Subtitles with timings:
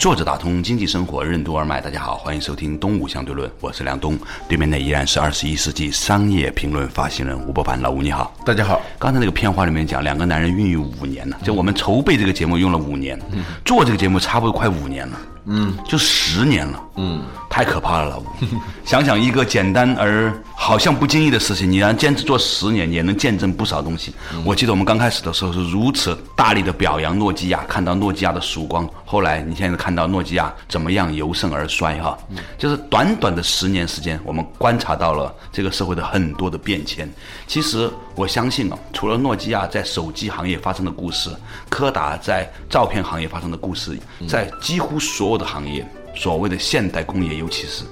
[0.00, 4.18] 作者打通经济生活任督二脉，大家好，欢迎收听《东吴相对论》，我是梁东，
[4.48, 8.80] 对面的依然是二十一世纪商业评论发行人吴伯凡，老吴你好，大家好。
[8.98, 18.26] 刚才那个片花里面讲，两个男人孕育五年了，就我们筹备这个节目用了五年，嗯做这个节目差不多快五年了，嗯，就十年了，嗯，太可怕了，老吴。
[18.86, 24.14] 想想一个简单而好像不经意的事情，你让坚持做十年，也能见证不少东西。
[24.44, 28.88] 我记得我们刚开始的时候是如此大力的表扬诺基亚，看到诺基亚的曙光。
[29.04, 32.16] 后来你现在看到诺基亚怎么样由盛而衰哈，
[32.56, 37.12] 就是短短的十年时间，我们观察到了这个社会的很多的变迁。
[37.48, 41.30] 其实我相信啊，除了诺基亚在手机行业发生的故事，
[41.68, 47.84] 柯达在照片行业发生的故事，在几乎所有的行业，所谓的现代工业，尤其是。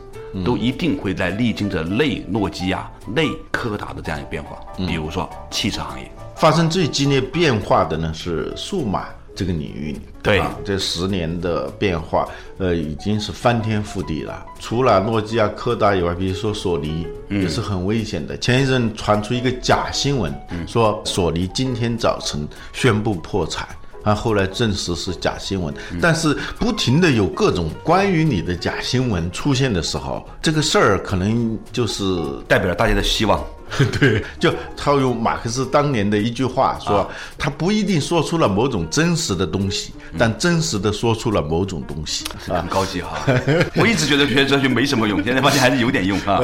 [0.45, 4.59] 都一定会在历经着类诺基亚、内柯达的这样一个变化。
[4.77, 9.99] 比如说汽车行业发生最激烈变化的呢是数码这个领域。
[10.23, 14.45] 对，这十年的变化，呃，已经是翻天覆地了。
[14.61, 18.37] 除了诺基亚、柯达以外，比如说索尼也是很危险的。
[18.37, 20.33] 前一阵传出一个假新闻，
[20.67, 23.67] 说索尼今天早晨宣布破产。
[24.03, 32.05] 啊，后来证实是假新闻，但是不停的有各种关于你的假新闻出现的时候，这个事儿可能就是
[32.47, 33.45] 代表了大家的希望。
[33.99, 42.25] 对，就套用马克思当年的一句话说，他不一定说出了某种真实的东西，但真实的说出了某种东西。
[42.47, 43.19] 很高级哈，
[43.77, 46.41] 我一直觉得学哲学没什么用，现在发现还是有点用啊。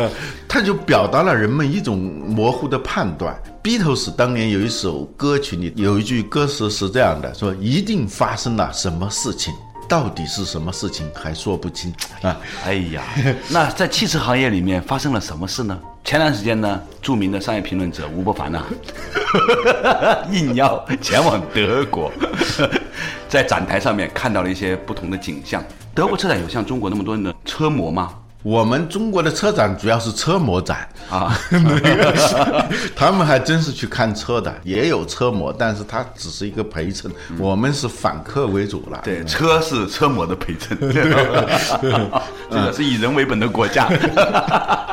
[0.49, 3.37] 他就表达了人们一种模糊的判断。
[3.63, 9.53] Beatles 当年有一首歌曲里有一句歌词是这样的：说一定发生了什么事情。
[9.89, 12.37] 到底是什么事情还说不清啊！
[12.65, 13.03] 哎呀，
[13.49, 15.79] 那在汽车行业里面发生了什么事呢？
[16.05, 18.63] 前段时间呢，著名的商业评论者吴伯凡呢，
[20.31, 22.13] 应邀前往德国，
[23.29, 25.65] 在展台上面看到了一些不同的景象。
[25.95, 28.13] 德国车展有像中国那么多的车模吗？
[28.45, 30.87] 我们中国的车展主要是车模展。
[31.11, 31.37] 啊，
[32.95, 39.01] 他们还真是去看车的，也有车模，但是它只是一个陪衬，我们是反客为主了。
[39.03, 40.77] 对，车是车模的陪衬，
[42.51, 43.89] 这个是以人为本的国家。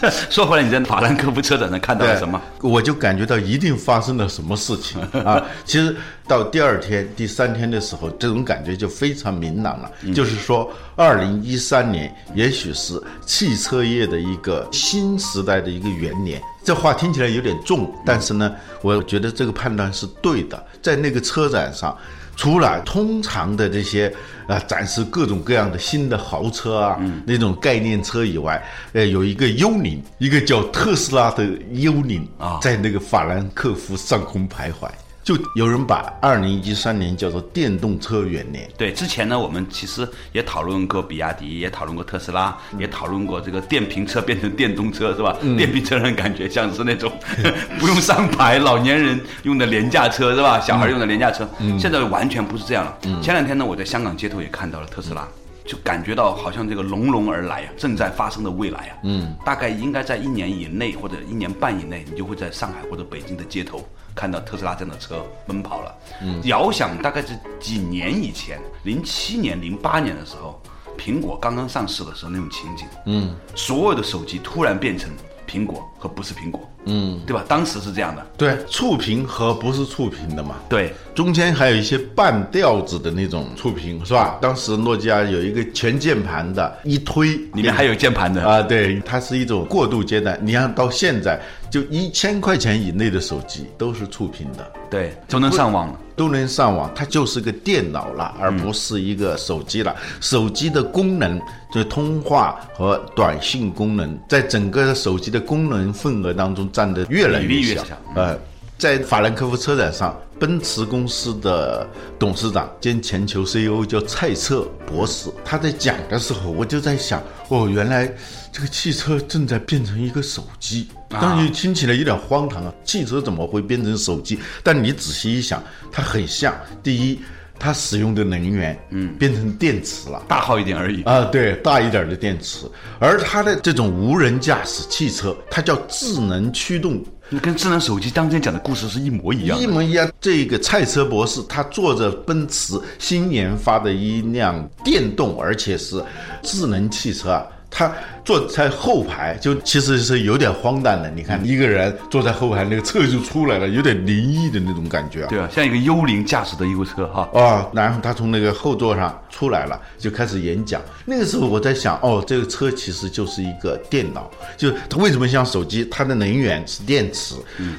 [0.30, 2.40] 说回来，你在法兰克福车展上看到了什么？
[2.60, 5.42] 我就感觉到一定发生了什么事情 啊！
[5.64, 5.94] 其实
[6.26, 9.90] 到第二天、第三天的时候，这种感觉就非常明朗了。
[10.14, 16.40] 就是说，二零一三年也许是汽车业的一个新时代的一个元年。
[16.64, 20.62] 这话听起来有点重，但是呢，我觉得这个判断是对的。
[20.82, 21.96] 在那个车展上。
[22.38, 24.10] 除了通常的这些
[24.46, 28.62] 啊展示各种各样的新的豪车啊，那种概念车以外，
[28.92, 34.88] 呃，有一个幽灵，一个叫特斯拉的幽灵啊，在那个法兰克福上空徘徊。
[35.28, 38.66] 就有人把二零一三年叫做电动车元年。
[38.78, 45.36] 对，之前呢，我们其实也讨论过比亚迪，也讨论过特斯拉，也讨论过这个电瓶车变成电动车，是吧？
[45.58, 47.12] 电瓶车人感觉像是那种
[47.78, 50.58] 不用上牌，老年人用的廉价车，是吧？
[50.60, 51.46] 小孩用的廉价车。
[51.78, 52.96] 现在完全不是这样了。
[53.20, 55.28] 前两天呢，我在香港街头也看到了特斯拉，
[55.62, 58.96] 就感觉到好像这个隆隆而来啊，正在发生的未来啊。
[59.04, 59.36] 嗯。
[59.44, 63.86] 大概应该在一年以内或者一年半以内，你就会在上海或者北京的街头。
[64.18, 70.60] 看到特斯拉这样的车奔跑了，嗯，遥想大概是几年以前，零七年、零八年的时候，
[70.98, 75.08] 苹果刚刚上市的时候那种情景，嗯，所有的手机突然变成
[75.46, 77.44] 苹果和不是苹果，嗯，对吧？
[77.48, 84.38] 当时是这样的，对，触屏和不是触屏的嘛，对，中间还有一些半吊子的那种触屏，是吧？
[84.40, 90.38] 当时诺基亚有一个全键盘的，一推里面还有键盘的啊，对，它是一种过渡阶段。
[90.42, 91.40] 你看到现在。
[91.70, 99.94] 就一千块钱以内的手机都是触屏的，对，都能上网，都能上网，它就是个电脑了，而不是一个手机了。
[100.20, 101.40] 手机的功能，
[101.72, 107.82] 就是通话和短信功能，在整个手机的功能份额当中占的越来越小。
[108.16, 108.36] 呃，
[108.76, 111.86] 在法兰克福车展上，奔驰公司的
[112.18, 118.12] 董事长兼全球 CEO 叫蔡澈博士，他在讲的时候，我就在想，哦，原来。
[118.50, 122.74] 这个汽车正在变成一个手机，当然听起来有点荒唐啊！
[122.82, 124.40] 汽车怎么会变成手机？
[124.64, 125.62] 但你仔细一想，
[125.92, 126.52] 它很像。
[126.82, 127.20] 第一，
[127.56, 130.20] 它使用的能源，嗯，变成电池了。
[130.26, 131.02] 大号一点而已。
[131.04, 132.66] 啊，对，大一点的电池，
[132.98, 137.00] 而它的这种无人驾驶汽车，它叫智能驱动，
[137.42, 139.58] 跟智能手机当天讲的故事是一模一样。
[139.58, 140.10] 一模一样。
[140.20, 146.02] 这个赛车博士他坐着奔驰新研发的一辆电动，而且是
[146.42, 147.46] 智能汽车啊。
[147.70, 147.92] 他
[148.24, 151.10] 坐在后排，就其实是有点荒诞的。
[151.10, 155.26] 你看，一个人坐在后排，那个车就出来了，有点灵异的那种感觉啊。
[155.28, 157.28] 对啊，像一个幽灵驾驶的一部车哈。
[157.34, 160.80] 啊，然后他从那个后座上出来了，就开始演讲。
[161.04, 165.86] 那个时候我在想，哦，这个车其实就是一个电脑，就它为什么像手机？
[165.90, 167.34] 它的能源是电池，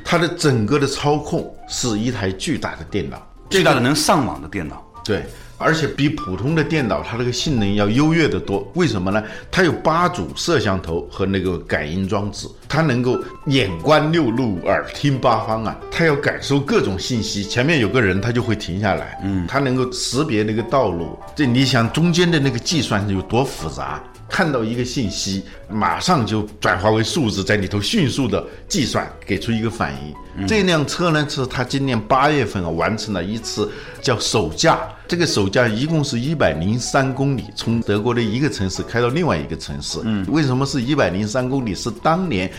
[0.06, 4.86] 它的整个的操控是一台巨大的电脑，最大的能上网的电脑。
[5.04, 5.26] 对，
[5.60, 8.68] 而且比普通的电脑它那个性能要优越的多。
[8.76, 9.22] 为什么呢？
[9.52, 15.78] 它有八组摄像头和那个感应装置，它能够眼观六路，耳听八方啊。
[15.92, 19.20] 它要感受各种信息，前面有个人，它就会停下来。
[19.24, 21.20] 嗯，它能够识别那个道路。
[21.36, 24.02] 这你想中间的那个计算有多复杂？
[24.30, 30.48] 看到一个信息，马上就转化为数字，在里头迅速的计算，给出一个反应。
[30.48, 33.70] 这辆车呢，是它今年八月份啊完成了一次
[34.02, 34.80] 叫首驾。
[35.08, 40.00] 这个首驾一共是一百零三公里，从德国的一个城市开到另外一个城市。
[40.04, 41.74] 嗯，为什么是一百零三公里？
[41.74, 42.50] 是当年。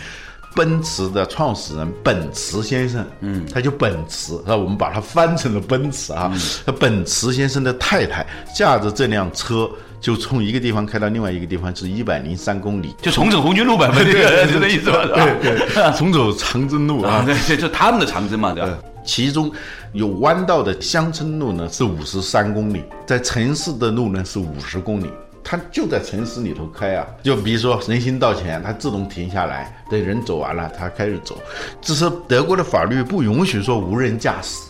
[0.53, 6.29] 奔驰的创始人本驰先生，嗯，他就本驰，那，我们把它翻成了奔驰啊。
[6.65, 9.69] 那本驰先生的太太驾着这辆车，
[10.01, 18.77] 就从一个地方开到另外一个地方，是一百零三公里，就重走红军路吧，这个就 这意思吧，对对， 重走长征路啊，对对，就他们的长征嘛，对吧？
[19.05, 19.51] 其中
[19.93, 25.07] 有弯道的乡村路呢是五十三公里，在城市的路呢是五十公里。
[25.43, 31.35] 它就在城市里头开啊，就比如说人行道前，它自动停下来，等人走完了，它开始走。
[31.81, 34.61] 只是德国的法律不允许说无人驾驶，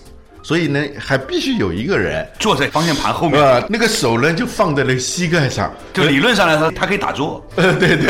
[0.44, 8.08] 所以呢，还必须有一个人坐在方向盘后面，啊，那个手呢就放在那个膝盖上，就理论上来说，他可以打坐， 呃，对对，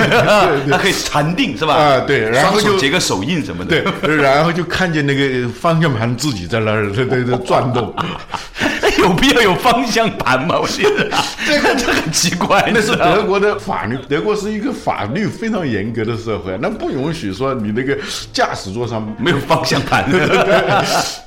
[0.70, 1.76] 他可以禅定是吧？
[1.76, 7.94] 啊，对，然后就结个手印什么的，对，然后就看见那个方向盘自己在那儿，对对对， 转动。
[8.98, 10.60] 有必要有方向盘吗？
[10.62, 11.10] 我觉得
[11.46, 12.70] 这个 这很奇怪。
[12.74, 17.98] 那是德国的法律，德国是一个法律非常严格的社会，那不允许说你那个
[18.34, 20.06] 驾驶座上没有方向盘。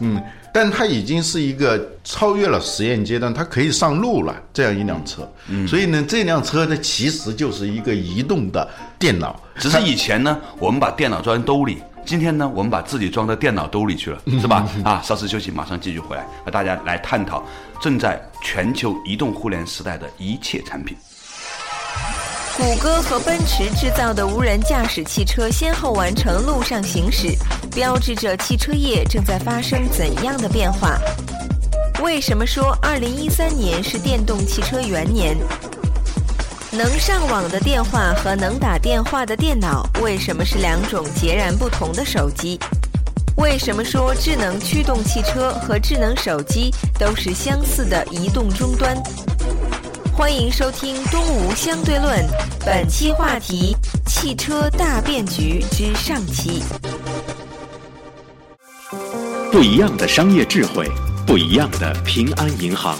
[0.01, 0.23] 嗯，
[0.55, 5.29] 但它已经是一个超越了实验阶段，它可以上路了这样一辆车。
[5.49, 11.79] 嗯，所以呢，这辆车呢其实就是一个移动的电脑，只是以前呢，我们把电脑装在兜里。
[12.07, 14.65] 今天呢，我们把自己装到电脑兜里去了，是吧？
[14.85, 17.45] 啊，稍事休息，马上继续回来，和大家来探讨
[17.81, 20.97] 正在全球移动互联时代的一切产品。
[22.57, 27.37] 谷歌和奔驰制造的无人驾驶汽车先后完成陆上行驶，
[27.75, 30.97] 标志着汽车业正在发生怎样的变化？
[32.01, 35.37] 为什么说2013年是电动汽车元年？
[36.71, 42.57] 能上网的电话和能打电话的电脑为什么是两种截然不同的手机？
[43.37, 48.97] 为什么说智能驱动汽车和智能手机都是相似的移动终端？
[50.17, 52.17] 欢迎收听《东吴相对论》，
[52.65, 53.77] 本期话题：
[54.07, 56.63] 汽车大变局之上期。
[59.51, 60.89] 不一样的商业智慧，
[61.27, 62.97] 不一样的平安银行，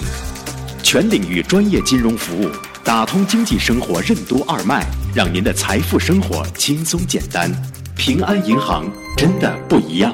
[0.83, 2.51] 全领域专业金融服务。
[2.83, 4.85] 打通经济生活任督二脉，
[5.15, 7.49] 让您的财富生活轻松简单。
[7.97, 10.13] 平安银行真的不一样。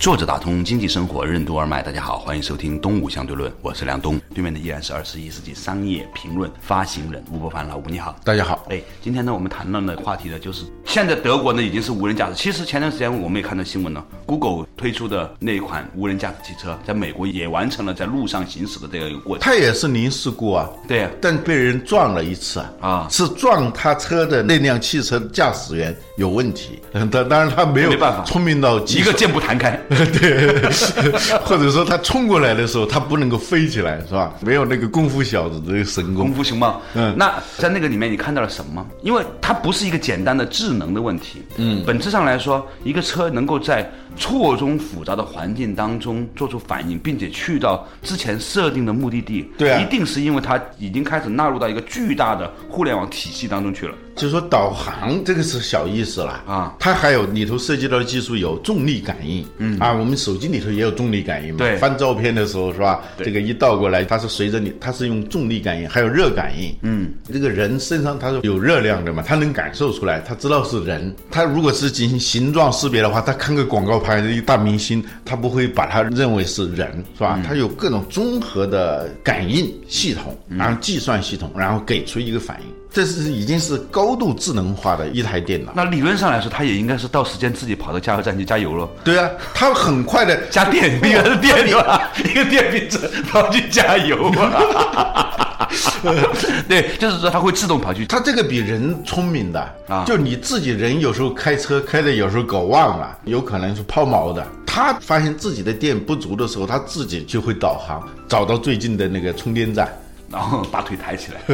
[0.00, 8.64] 坐着打通经济生活任督二脉，大家好，欢迎收听《东吴相对论》，我是梁东，对面的依然是二十一世纪商业评论发行人吴伯凡，老吴你好，大家好。
[8.70, 12.34] 哎，今天呢，我们谈论的话题呢，就是现在德国呢已经是无人驾驶。
[12.34, 19.40] 其实前段时间我们也看到新闻了，Google 推出的那一款无人驾驶汽车，在美国也完成了在路上行驶的这样一个过程。
[19.40, 29.80] 它也是零事故啊，对啊，但被人撞了一次啊，啊，是撞他车的那辆汽车驾驶员有问题，嗯， 当当然他没有没办法聪明到一个箭步弹开。
[29.88, 30.60] 对。
[31.46, 34.34] 或者说他冲过来的时候，他不能够飞起来，是吧？
[34.40, 36.26] 没有那个功夫小子的神功。
[36.26, 38.84] 功夫熊猫，嗯，那在那个里面你看到了什么？
[39.04, 49.80] 因为它不是一个简单的智能的问题，嗯，本质上来说，一个车能够在错综复杂的环境当中做出反应，并且去到之前设定的目的地，对啊。
[49.80, 53.94] 一定是因为它已经开始纳入到一个巨大的互联网体系当中去了。
[54.16, 56.74] 就是说导航这个是小意思了啊。
[56.78, 59.78] 它还有里头涉及到的技术有重力感应，嗯。
[59.78, 61.76] 啊，我们手机里头也有重力感应嘛，对。
[61.76, 63.02] 翻照片的时候是吧？
[63.16, 63.24] 对。
[63.24, 71.14] 这个一倒过来，它是随着你，它是用重力感应，还有热感应，嗯，这个人身上它是有热量的嘛，他能感受出来，他知道是人。
[71.30, 77.38] 他如果是进行形状识别的话，他看个广告牌的一大明星，他不会把他认为是人，是吧？
[77.46, 82.79] 他有各种综合的感应系统，然后计算系统，然后给出一个反应。
[82.92, 85.72] 这是已经是高度智能化的一台电脑。
[85.74, 88.88] 那理论上来说，它也应该是到时间自己跑到加油站去加油了。
[89.04, 92.10] 对啊，它很快的 加电，一个是电是吧？
[92.18, 92.98] 一个电瓶车
[93.30, 95.68] 跑去加油啊！
[96.68, 98.04] 对，就是说它会自动跑去。
[98.06, 104.44] 它这个比人聪明的啊就你自己人有时候开车开的有时候搞忘了，有可能是抛锚的。
[104.66, 109.88] 它发现自己的电不足的时候，它自己就会导航，找到最近的那个充电站。
[110.30, 111.40] 然后把腿抬起来，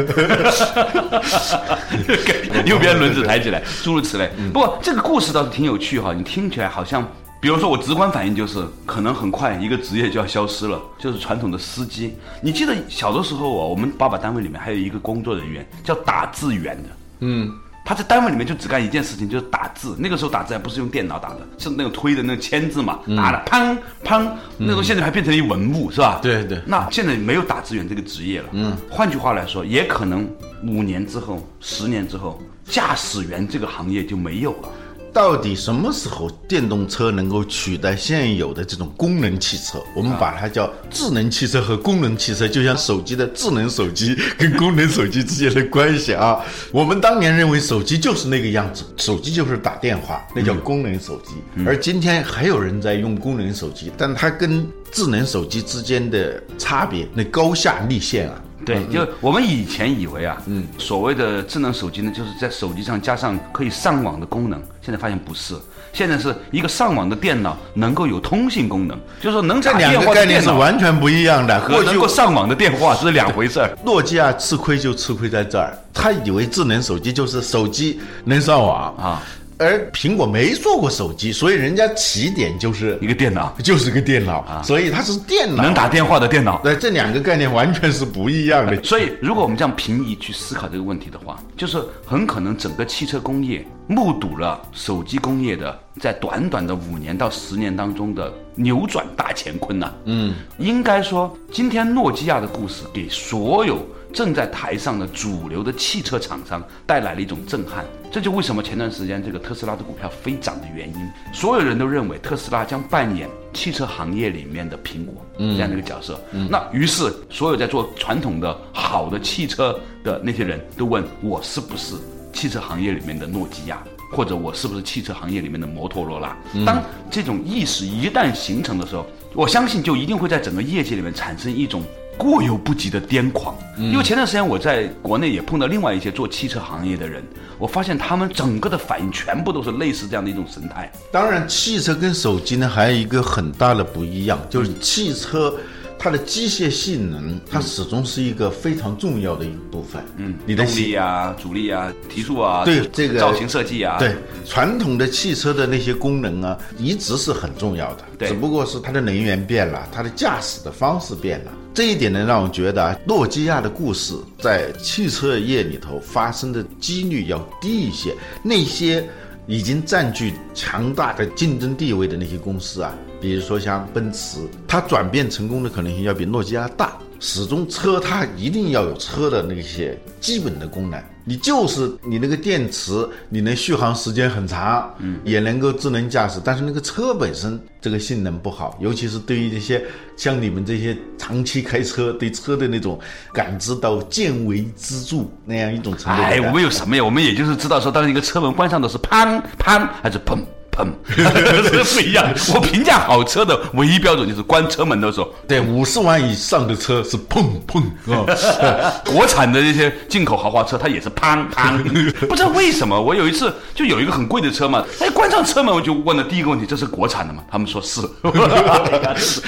[2.66, 4.30] 右边轮子抬起来，诸如此类。
[4.52, 7.02] 不过这个故事倒是挺有趣哈，你听起来好像，
[7.40, 12.14] 比如说我直观反应就是，可能很快一个职业就要消失了，就是传统的司机。
[12.42, 16.88] 你记得小的时候啊，我们爸爸单位里面还有一个工作人员叫打字员的，
[17.20, 17.50] 嗯。
[17.86, 19.94] 他在单位里面就只干一件事情，就是打字。
[19.96, 24.28] 那个时候打字还不是用电脑打的，是那种推的那个签字嘛，打的砰砰，
[24.58, 26.18] 那种现在还变成了一文物，是吧？
[26.20, 28.48] 对对那现在没有打字员这个职业了。
[28.50, 30.28] 嗯，换句话来说，也可能
[30.64, 34.68] 五年之后、十年之后，驾驶员这个行业就没有了。
[35.16, 39.82] 到底什么时候电动车能够取代现有的这种功能汽车？
[39.94, 46.44] 我们把它叫智能汽车和功能汽车，就像手机的智能手机跟功能手机之间的关系啊。
[46.70, 51.32] 我们当年认为手机就是那个样子，手机就是打电话，那叫功能手机。
[51.64, 58.42] 而今天还有人在用功能手机，但它跟智能手机之间的差别，那高下立现啊。
[58.66, 64.60] 对，就我们以前以为啊，嗯，所谓的智能手机呢，就是在手机上加上可以上网的功能。
[64.82, 65.54] 现在发现不是，
[65.92, 71.60] 现在是一个上网的电脑能够有通信功能，就是说能这两个概念是完全不一样的。
[71.60, 73.76] 和过去能够上网的电话是两回事儿。
[73.84, 79.22] 诺基亚吃亏就吃亏在这儿，他以为智能手机就是手机能上网啊，
[79.58, 83.54] 而苹果没做过手机，所以人家起点就是一个电脑。
[83.62, 85.62] 就是个电脑啊，所以它是电脑。
[85.62, 86.60] 能打电话的电脑。
[86.62, 88.80] 对，这两个概念完全是不一样的。
[88.84, 103.78] 所以，如果我们这样平移去思考这个问题的话，就是很可能整个汽车工业目睹了手机工业的在短短的五年到十年当中的扭转大乾坤呐、嗯，应该说，今天诺基亚的故事给所有
[104.12, 107.84] 正在台上的主流的汽车厂商带来了一种震撼。
[108.10, 110.94] 这就为什么前段时间这个特斯拉的股票飞涨的原因。
[111.32, 116.20] 所有人都认为特斯拉将扮演汽车行业里面的苹果这样的一个角色。
[116.50, 121.94] 那于是所有在做传统的好的汽车的那些人都问我是不是
[122.32, 123.82] 汽车行业里面的诺基亚。
[124.12, 126.36] 或者我是不是汽车行业里面的摩托罗拉？
[126.64, 131.82] 当这种意识一旦形成的时候，我相信就一定会在整个业界里面产生一种
[132.16, 133.56] 过犹不及的癫狂。
[133.78, 137.22] 因为前段时间我在国内也碰到另外一些做汽车行业的人，
[137.58, 140.90] 我发现他们整个的反应全部都是类似这样的一种神态。
[141.12, 145.54] 当然，汽车跟手机呢还有一个很大的不一样，就是汽车。
[145.98, 150.04] 它的机械性能，它始终是一个非常重要的一部分。
[150.18, 158.04] 嗯，你的动力啊、阻力啊、提速啊，对这个造型设计啊，对传统的汽车的那些功能啊，一直是很重要的。
[158.18, 161.52] 对只不过是它的能源变了，它的驾驶的方式变了。
[161.76, 168.16] 这一点呢，让我觉得啊，诺基亚的故事在汽车业里头发生的几率要低一些。
[168.42, 169.06] 那些
[169.46, 176.96] 已经占据强大的竞争地位的那些公司啊，比如说像奔驰，它转变成功的可能性要比诺基亚大。
[177.20, 189.84] 始终车它一定要有车的那些基本的功能，你就是你那个电池，你能续航时间很长，嗯，也能够智能驾驶，但是那个车本身这个性能不好，尤其是对于这些
[190.16, 192.96] 像你们这些长期开车，对车的那种
[193.32, 197.02] 感知到见微知著那样一种程度哎，我们有什么呀？
[197.02, 200.38] 我们也就是知道说，当一个车门关上的是砰砰还是砰
[200.76, 202.26] 砰， 这不一样。
[202.54, 207.80] 我评价好车的唯一标准就是关车门的时候，对五十万以上的车是砰砰
[208.12, 211.82] 啊， 国产的这些进口豪华车，它也是砰砰，
[212.28, 213.00] 不知道为什么。
[213.00, 217.42] 我有一次就有一个很贵的车嘛，哎，关上车门我就问了第一个问题，这是国产的吗？
[217.50, 218.00] 他们说是，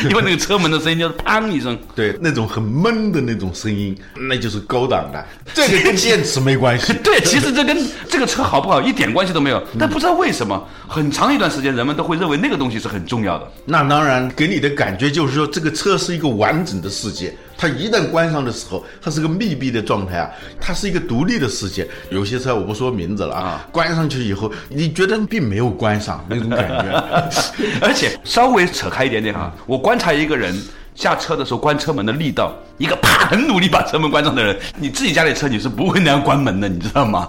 [0.09, 1.79] 因为那个车门的声音就是砰一声。
[1.95, 3.97] 对那种很闷的那种声音，
[4.29, 5.25] 那就是高档的。
[5.53, 6.93] 这个跟电池没关系。
[7.03, 7.77] 对，其实这跟
[8.09, 9.63] 这个车好不好一点关系都没有。
[9.79, 13.53] 但不知道为什么，很长一段时间，人们都会认为那个东西是很重要的。
[13.65, 17.35] 那当然，给你的感觉就是说，这个车是一个完整的世界。
[17.57, 21.85] 它一旦关上的时候，它是个密闭的状态啊，它是一个独立的世界。
[22.11, 27.05] 有些车我不说名字了啊，关上去以后，你觉得并没有关上那种感觉。
[27.83, 30.57] 而且稍微扯开一点点哈，我观察一个人
[30.95, 37.29] 下车的时候关车门的力道，一个啪很努力把车门关上的人，你自己家里车你是不会那样关门的，你知道吗？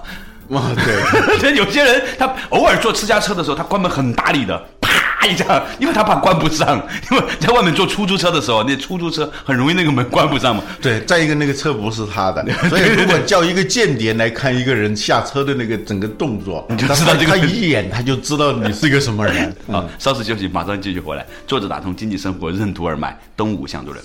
[0.49, 0.63] 哇，
[1.39, 10.63] 对，有些人他偶尔坐私家车的时候，他关门很大力的，啪一下，因为他怕关不上，因为在外面坐出租车的时候，那出租车很容易那个门关不上嘛。
[10.81, 19.55] 对，再一个那个车不是他的， 所以如果叫一个间谍来看一个人下车的那个整个动作， 你就知道这个他一眼他就知道你是一个什么人。
[19.71, 21.23] 啊，稍事休息，马上继续回来。
[21.45, 24.01] 坐着打通经济生活任督二脉，东吴向主任。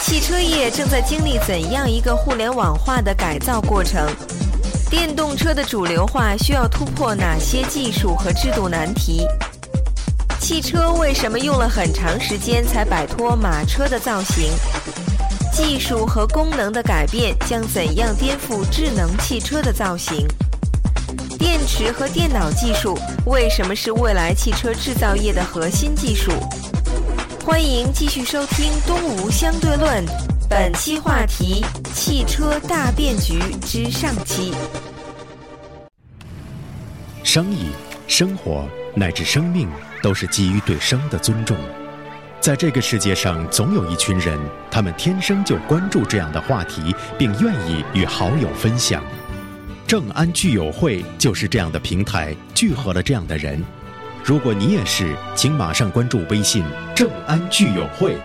[0.00, 4.06] 汽车业正在经历怎样一个互联网化的改造过程？
[4.96, 9.26] 电动车的主流化需要突破哪些技术和制度难题？
[10.38, 14.52] 汽车为什么用了很长时间才摆脱马车的造型？
[15.52, 20.28] 技术和功能的改变将怎样颠覆智能汽车的造型？
[21.40, 22.96] 电池和电脑技术
[23.26, 26.30] 为什么是未来汽车制造业的核心技术？
[27.44, 30.06] 欢迎继续收听《东吴相对论》。
[30.56, 34.54] 本期话题：汽车大变局之上期。
[37.24, 37.70] 生意、
[38.06, 39.68] 生活乃至生命，
[40.00, 41.56] 都是基于对生的尊重。
[42.40, 44.38] 在这个世界上，总有一群人，
[44.70, 49.02] 他们天生就关注这样的话题，并愿意与好友分享。
[49.88, 53.60] 正安聚友会就是这样的平台，聚合了这样的人。
[54.22, 58.16] 如果你也是，请马上关注微信“正安聚友会”。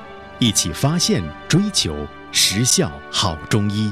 [0.42, 3.92] 一起发现、追求实效好中医。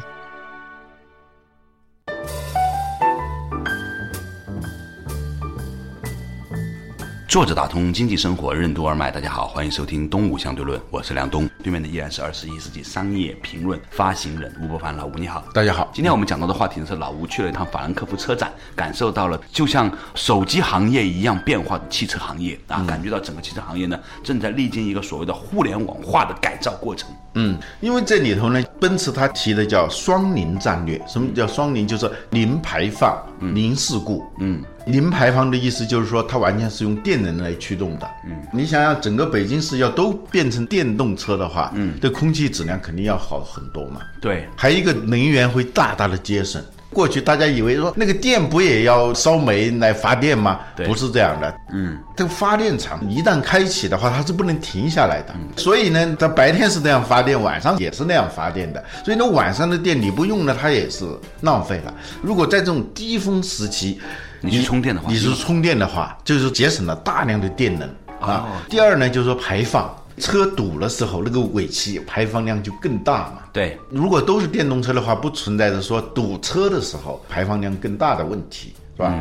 [7.37, 15.87] 作者打通经济生活任督二脉，大家好，欢迎收听《东吴相对论》，我是梁东，对面的依然是二十一世纪商业评论发行人吴伯凡，老吴你好，大家好。
[15.93, 27.07] 今天我们讲到的话题是老吴去了一趟法兰克福车展，感受到了就像手机行业一样变化的汽车行业啊，感觉到整个汽车行业呢正在历经一个所谓的互联网化的改造过程。
[27.35, 31.87] 嗯，因为这里头呢，奔驰它提的叫双零战略，什么叫双零？
[31.87, 33.15] 就是零排放、
[33.53, 34.25] 零事故。
[34.39, 34.59] 嗯。
[34.87, 38.09] 零排放的意思就是说，它完全是用电能来驱动的。
[38.25, 44.01] 嗯，你想想，整个北京市要都变成电动车的话，嗯，这空气质量肯定要好很多嘛。
[44.19, 46.63] 对，还有一个能源会大大的节省。
[46.93, 50.59] 过去大家以为说那个电不也要烧煤来发电吗？
[50.85, 51.53] 不是这样的。
[51.71, 55.35] 嗯，这个发电厂一旦开启的话，它是不能停下来的。
[55.57, 58.83] 所以呢，它白天是这样发电，晚上也是那样发电的。
[59.03, 61.05] 所以呢，晚上的电你不用了，它也是
[61.41, 61.93] 浪费了。
[62.21, 63.99] 如果在这种低峰时期，
[64.39, 67.87] 你去充电的话，你是充电的话，就是节省了大量的电能
[68.21, 68.47] 啊。
[68.69, 73.39] 第二呢，就是说排放，车堵的时候，那个尾气排放量就更大嘛。
[73.53, 79.13] 对，如果都是电动车的话，不存在着说堵车的时候排放量更大的问题，是吧？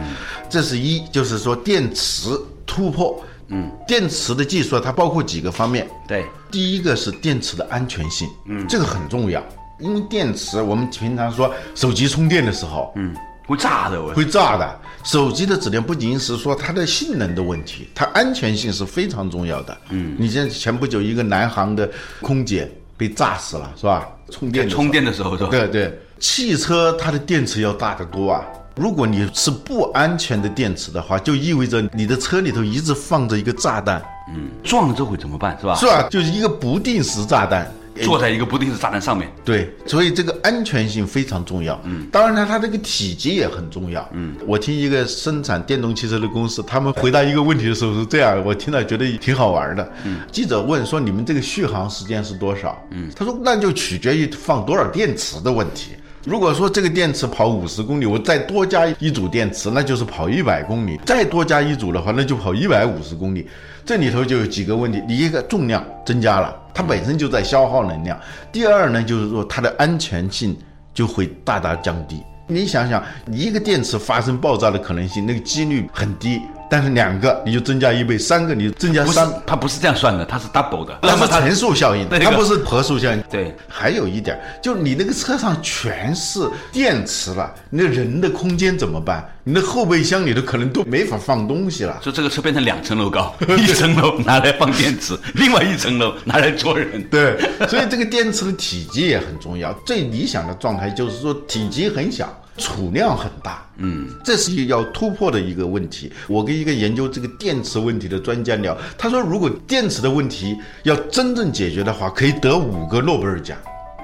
[0.48, 2.30] 这是一，就是说电池
[2.66, 3.22] 突破。
[3.48, 5.88] 嗯，电池的技术它包括几个方面。
[6.08, 9.40] 对，第一个是电池的安全性，嗯，这个很重要，
[9.78, 13.14] 因为电池我们平常说手机充电的时候，嗯。
[13.46, 14.80] 会炸的，会炸的。
[15.04, 19.76] 手机的质量不仅是说它的性能的问题，它安全性是非常重要的。
[19.90, 21.88] 嗯，你像前不久一个南航的
[22.20, 24.08] 空姐被炸死了，是吧？
[24.30, 26.00] 充电充电的时候，是吧对对。
[26.18, 28.42] 汽车它的电池要大得多啊。
[28.74, 34.02] 如果你是不安全的电池的话，就意味着你的车里头一直放着一个炸弹。
[34.34, 35.56] 嗯，撞了之后会怎么办？
[35.60, 35.74] 是吧？
[35.76, 36.02] 是吧？
[36.10, 37.70] 就是一个不定时炸弹。
[38.02, 41.80] 坐在一个不定时炸弹上面，对，所以这个安全性非常重要。
[41.84, 44.08] 嗯，当然呢，它这个体积也很重要。
[44.12, 49.92] 嗯，我听一个生产电动汽车的公司，他们回答一个问题的时候是这样，我听了觉得挺好玩的。
[50.04, 55.92] 嗯，记者问说：“你们这个续航时间是多少？”嗯，他说：“那就取决于放多少电池的问题。
[56.26, 63.48] 如果说这个电池跑五十公里，我再多加一组电池，那就是跑一百公里；再多加一组的话，那就跑一百五十公里。
[63.84, 68.18] 这里头就有几个问题：第一个，重量增加了。”它本身就在消耗能量。
[68.50, 70.58] 第二呢，就是说它的安全性
[70.92, 72.20] 就会大大降低。
[72.48, 76.42] 你想想，一个电池发生爆炸的可能性，那个几率很低。
[76.68, 83.22] 但是两个你就增加一倍，三个你增加三，它不是这样算的，它是 double 的，那是乘数效应，它不是合数效应。
[83.30, 89.26] 对，还有一点，就你那个车上全是电池了，那人的空间怎么办？
[89.44, 91.96] 你的后备箱里头可能都没法放东西了。
[92.02, 97.00] 就这个车变成两层楼高， 一层楼拿来放电池，另外一层楼拿来坐人。
[97.08, 99.72] 对，所以这个电池的体积也很重要。
[99.86, 102.28] 最理想的状态就是说体积很小。
[102.56, 103.64] 储量很大。
[103.78, 106.10] 嗯，这是一个要突破的一个问题。
[106.28, 113.56] 我跟一个研究这个电池问题的专家聊，他说，如果电池的问题要真正解决的话，可以得五个诺贝尔奖。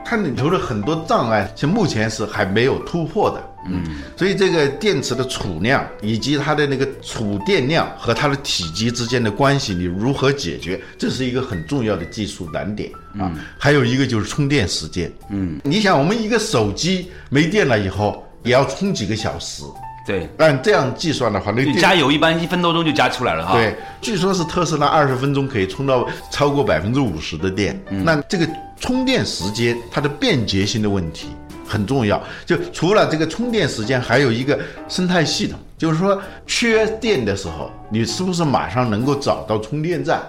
[0.05, 3.43] 它里头的很多障碍，现目前是还没有突破的。
[3.67, 3.85] 嗯，
[4.17, 10.79] 所以这个电池的储量以及它的那个储电量和它的体积之间的关系，你如何解决？
[10.99, 13.33] 这是一个很重要的技术难点啊。
[13.57, 15.11] 还有一个就是充电时间。
[15.31, 19.63] 嗯，你想，我们一个手机没电了以后，也要充几个小时。
[20.05, 23.55] 对，按这样计算的话，那你加油一般一分多钟就加出来了哈。
[23.55, 27.81] 对，据说是特斯拉二十分钟可以充到超过百分之五十的电。
[27.89, 28.45] 那这个
[28.81, 31.29] 充电时间它的便捷性的问题
[31.65, 32.21] 很重要。
[32.45, 40.21] 就除了这个充电时间，还有一个生态系统，就是说缺电的时候，你是不是马上能够找到充电站？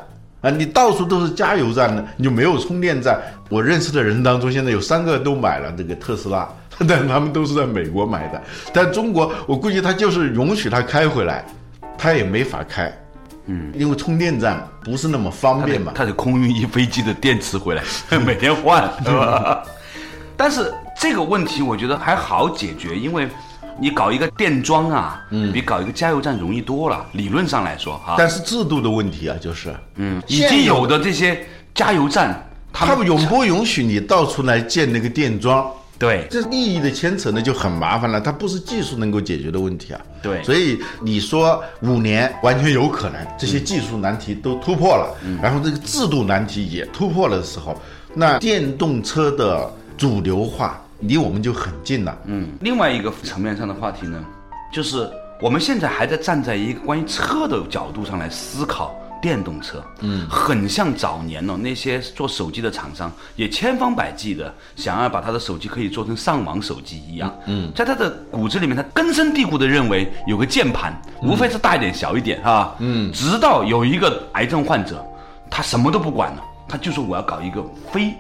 [0.42, 3.20] 啊，你到处都是加油站呢，你就没有充电站。
[3.50, 6.48] 我认识的人当中，现在有三个都买了这个特斯拉，
[6.88, 8.42] 但他们都是在美国买的。
[8.74, 11.44] 但中国，我估计他就是允许他开回来，
[11.98, 12.92] 他也没法开。
[13.46, 15.92] 嗯，因为充电站不是那么方便嘛。
[15.92, 17.84] 得它得空运一飞机的电池回来，
[18.26, 19.64] 每天换，是吧？
[20.38, 23.28] 但是这个问题我觉得还好解决，因为
[23.78, 27.06] 你搞一个电桩啊，嗯比搞一个加油站容易多了。
[27.12, 32.42] 理论上来说哈，但是制度的问题啊，就是，嗯，已经有的这些加油站，
[32.72, 35.70] 他们允不允许你到处来建那个电桩？
[36.00, 40.02] 对这利益的牵扯呢就很麻烦了，它不是技术能够解决的问题啊。
[40.22, 47.80] 对所以你说五年完全有可能，这些技术难题都突破了，然后这个制度难题也突破了的时候，
[48.14, 52.18] 那电动车的主流化离我们就很近了。
[52.26, 54.26] 嗯，另外一个层面上的话题呢，
[54.74, 55.10] 就是
[55.42, 59.82] 我们现在还在站在一个关于车的角度上来思考电动车。
[60.02, 67.34] 嗯，很像早年呢、那些做手机的厂商也千方百计的想要把他的手机可以做成上网手机一样。
[67.46, 72.76] 嗯，在他的骨子里面，他根深蒂固的认为有个键盘，无非是大一点小一点啊。
[72.80, 75.02] 嗯，直到有一个癌症患者，
[75.50, 78.14] 他什么都不管了，他就说我要搞一个非。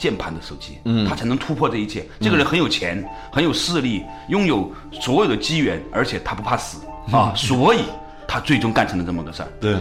[0.00, 2.06] 键盘的手机，嗯，他才能突破这一切。
[2.22, 6.78] 这个人很有钱，很有势力，拥有所有的机缘，而且他不怕死
[7.12, 7.80] 啊， 所以
[8.26, 9.48] 他最终干成了这么个事儿。
[9.60, 9.76] 对，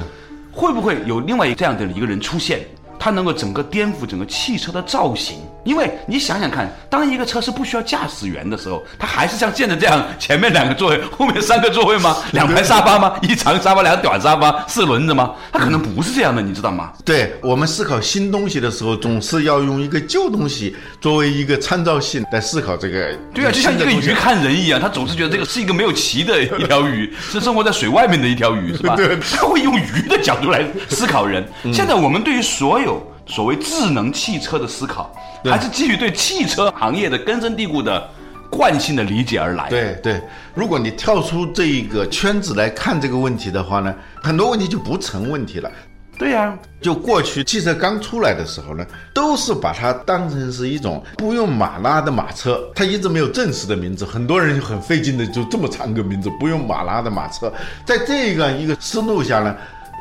[0.59, 2.59] 会不会有另外这样的一个人出现？
[2.99, 12.15] 他能够整个颠覆整个汽车的造型，因为你想想看，当一个车是不需要驾驶员的时候，它还是像现在这样，前面两个座位，后面三个座位吗？
[12.31, 13.13] 两排沙发吗？
[13.21, 15.33] 一长沙发，两短沙发，四轮子吗？
[15.51, 16.91] 它可能不是这样的，你知道吗？
[17.03, 23.09] 对我们思考新东西的时候，总是要用一个旧东西作为一个参照性来思考这个。
[23.33, 28.95] 对啊，就像一个鱼看人一样，他总是觉得这个是一个没有鳍的一条鱼，是生活在水外面的一条鱼，是吧？
[28.95, 31.45] 对他会用鱼的角度来思考人。
[31.73, 35.13] 现在我们对于所有所谓智能汽车的思考，
[35.45, 38.09] 还是基于对汽车行业的根深蒂固的
[38.49, 40.21] 惯性的理解而来。，对对，
[40.55, 45.69] 如果你跳出这一个圈子来看这个问题的话呢，很多问题就不成问题了。
[46.17, 57.53] 对呀、就过去汽车刚出来的时候呢，都是把它当成是一种不用马拉的马车，它一直没有正式的名字，很多人就很费劲的就这么长个名字，不用马拉的马车。
[57.85, 59.55] 在这个一个思路下呢。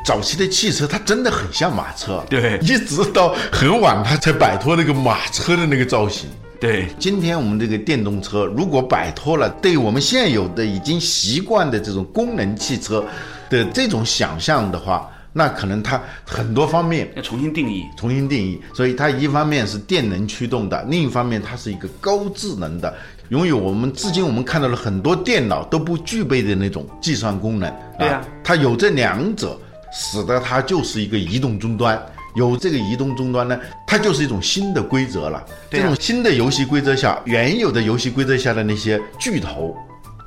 [0.05, 6.29] 早期的汽车它真的很像马车，对一直到很晚它才摆脱那个马车的那个造型。
[6.59, 13.05] 对，今天我们这个电动车如果摆脱了对我们现有的已经习惯的这种功能汽车
[13.49, 17.85] 的这种想象的话，那可能它很多方面要重新定义。
[17.95, 18.59] 重新定义。
[18.73, 22.93] 所以它一方面是电能驱动的，另一方面它是一个高智能的，
[23.29, 27.73] 拥有我们至今我们看到了很多电脑都不具备的那种计算功能。
[27.97, 29.57] 对呀啊，它有这两者，
[29.91, 32.01] 使得它就是一个移动终端。
[32.35, 35.43] 有这个移动终端呢，它就是一种新的规则了。
[35.69, 39.75] 对啊这种新的游戏规则下，原有的游戏规则下的那些巨头，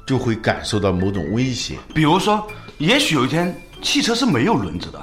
[0.07, 1.77] 就会感受到某种威胁。
[1.95, 2.47] 比如说，
[2.79, 5.01] 也许有一天汽车是没有轮子的，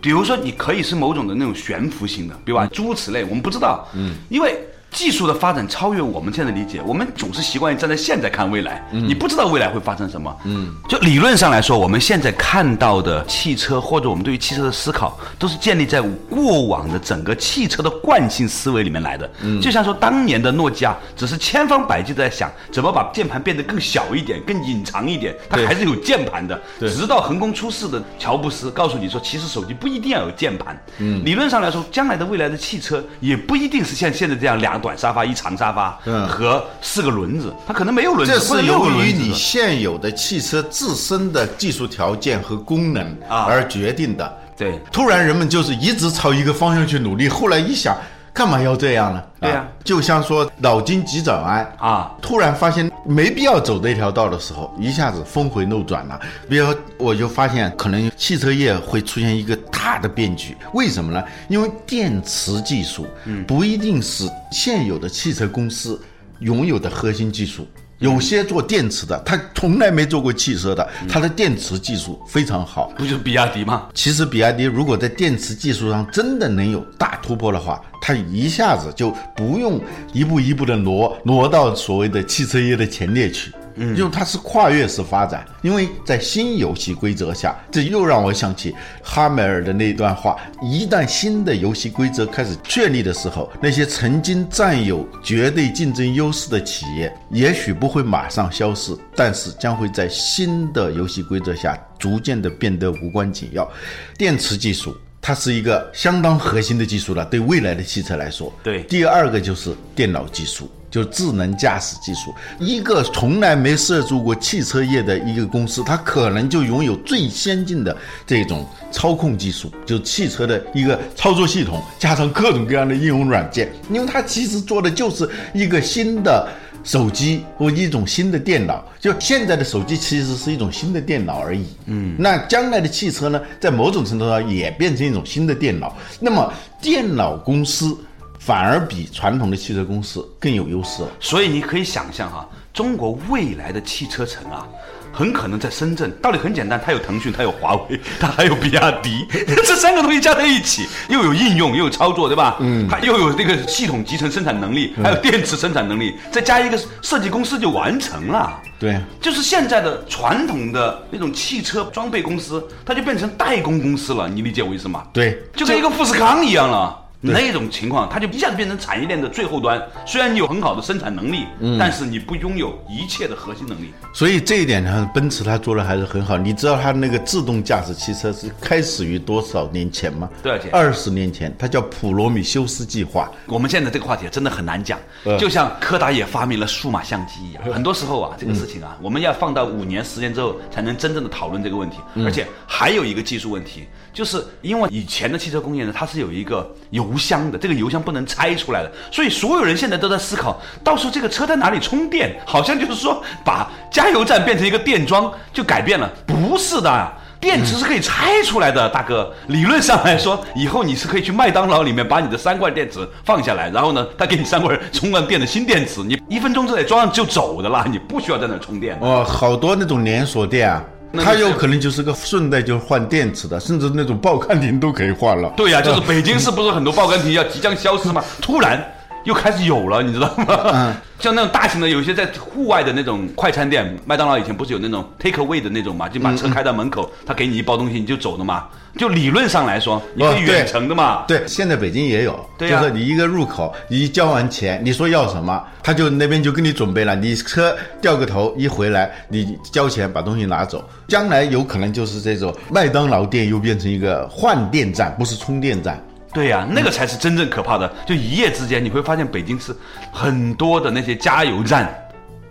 [0.00, 2.66] 比如说你可以是某种的那种悬浮型的，对吧？
[2.72, 4.58] 诸如此类，我们不知道，嗯，因为。
[4.90, 10.34] 技术的发展超越我们现在的理解，我们总是习惯于站在现在看未来，你不知道未来会发生什么。
[10.44, 19.30] 嗯，就理论上来说，我们现在看到的汽车或者我们对于汽车的思考，都是建立在过往的整个汽车的惯性思维里面来的。
[19.42, 26.60] 嗯，就像说当年的诺基亚，只是千方百计地在想怎么把键盘变得更小一点、更隐藏一点，它还是有键盘的。
[26.80, 30.76] 对直到横空出世的乔布斯告诉你说，其实手机不一定要有键盘。
[30.98, 36.28] 嗯，理论上来说，将来的未来的汽车也不一定是像现在这样两个短沙发、一长沙发嗯。
[36.28, 43.44] 和四个轮子，它可能没有轮子，这是由于你现有的汽车自身的技术条件和功能啊。
[43.48, 44.38] 而决定的。
[44.56, 44.78] 对。
[44.92, 47.96] 突然人们就是一直朝一个方向去努力，后来一想，
[48.38, 49.20] 干嘛要这样呢？
[49.40, 56.20] 对呀就像说脑筋急转弯啊突然发现没必要走这条道的时候，一下子峰回路转了。
[56.48, 60.56] 比如我就发现，可能汽车业会出现一个大的变局。
[60.72, 61.20] 为什么呢？
[61.48, 63.08] 因为电池技术，
[63.44, 66.00] 不一定是现有的汽车公司
[66.38, 67.66] 拥有的核心技术。
[67.98, 72.92] 有些做电池的，他从来没做过汽车的，他的电池技术非常好。
[72.96, 73.88] 不就是比亚迪吗？
[73.92, 79.80] 其实比亚迪如果在电池技术上真的能有大突破的话，它一下子就不用
[80.12, 83.52] 一步一步的挪挪到所谓的汽车业的前列去。
[83.78, 103.68] 嗯，因为它是跨越式发展，因为在新游戏规则下，这又让我想起哈梅尔的那段话：一旦新的游戏规则开始确立的时候，那些曾经占有绝对竞争优势的企业，也许不会马上消失，但是将会在新的游戏规则下逐渐的变得无关紧要。
[104.16, 104.96] 电池技术。
[105.28, 108.50] 它是一个相当核心的技术了，对未来的汽车来说。
[108.62, 112.34] 对第二个就是电脑技术，就是智能驾驶技术。
[112.58, 117.94] 一个从来没涉足过汽车业的一个公司，它可能就拥有最先进的
[118.26, 123.70] 这种操控技术，就是汽车的一个操作系统，加上各种各样的应用软件。
[123.90, 126.48] 因为它其实做的就是一个新的。
[126.88, 131.66] 手机或一种新的电脑，就现在的手机其实是一种新的电脑而已。
[131.84, 135.94] 嗯，那将来的汽车呢，在某种程度上也变成一种新的电脑。
[136.18, 137.94] 那么，电脑公司
[138.38, 141.08] 反而比传统的汽车公司更有优势了。
[141.20, 144.66] 所以你可以想象哈，中国未来的汽车城啊，
[145.12, 146.10] 很可能在深圳。
[146.22, 149.26] 道理很简单，它有腾讯，它有华为， 它还有比亚迪，
[149.64, 152.56] 这三个东西加在一起，又有应用，又有操作，对吧？
[152.60, 158.60] 嗯，它又有这个系统集成生产能力，还有电池生产能力，再加一个设计公司就完成了。
[158.78, 164.28] 对，就是现在的传统的那种汽车装备公司，它就变成代工公司了。
[164.28, 165.02] 你理解我意思吗？
[165.12, 166.96] 对，就跟一个富士康一样了。
[167.20, 169.82] 那种情况，它就一下子变成产业链的最后端。
[170.06, 171.44] 虽然你有很好的生产能力，
[171.78, 173.92] 但是你不拥有一切的核心能力。
[174.14, 176.38] 所以这一点上，奔驰它做的还是很好。
[176.38, 180.28] 你知道它那个自动驾驶汽车是开始于多少年前吗？
[180.42, 183.30] 多少钱二十年前，它叫普罗米修斯计划。
[183.46, 184.98] 我们现在这个话题真的很难讲，
[185.38, 187.64] 就像柯达也发明了数码相机一样。
[187.64, 191.98] 很多时候啊，这个事情啊，我们要放到五年、十年之后才能真正的讨论这个问题。
[192.24, 196.72] 而且还有一个技术问题，就是因为以前的汽车工业呢，它是有一个
[197.08, 202.38] 油箱的，这个油箱不能拆出来的，所以所有人现在都在思考，到时候这个车在哪里充电？
[202.44, 207.12] 好像就是说把加油站变成一个电桩就改变了，不是的。
[207.40, 209.32] 电池是可以拆出来的，大哥。
[209.46, 218.98] 理论上来说，以后你是可以去麦当劳里面把你的三罐电池放下来，然后呢，他给你三罐充完电的新电池，你一分钟之内装上就走的啦，你不需要在那充电。
[219.00, 225.52] 哦，好多那种连锁店啊，它有可能就是个顺带就换电池的，甚至那种报刊亭都可以换了。
[225.56, 228.22] 对呀、就是北京市不是很多报刊亭要即将消失吗？
[228.42, 228.84] 突然
[229.28, 230.96] 又开始有了，你知道吗？
[231.20, 238.64] 像那种大型的，有一些在户外的那种快餐店，麦当劳以前不是有那种 take away 的那种嘛，就把车开到门口，他给你一包东西你就走了嘛。
[238.96, 241.24] 就理论上来说，你可以远程的嘛。
[241.28, 247.14] 对，现在北京也有，就是你一个入口，你交完钱，你说要什么，他就那边就给你准备了。
[247.14, 250.82] 你车掉个头一回来，你交钱把东西拿走。
[251.08, 256.02] 将来有可能就是这种麦当劳店又变成一个换电站，不是充电站。
[256.38, 257.92] 对呀、那个才是真正可怕的。
[258.06, 259.74] 就一夜之间，你会发现北京市
[260.12, 261.92] 很多的那些加油站。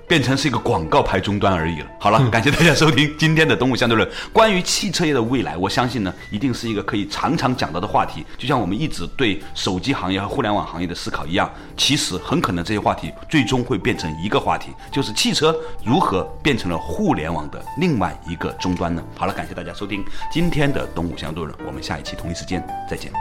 [0.09, 1.87] 变成是一个广告牌终端而已了。
[1.99, 4.07] 好了，感谢大家收听今天的《东吴相对论》。
[4.31, 8.25] 关于汽车业的未来，我相信呢，一定是一个可以常常讲到的话题。
[8.37, 19.03] 就像我们一直对手机行业和互联网行业的思考一样，其实很可能这些话题最终会变成一个话题，就是汽车如何变成了互联网的另外一个终端呢？
[19.17, 23.11] 好了，感谢大家收听今天的《东吴相对论》，我们下一期同一时间再见。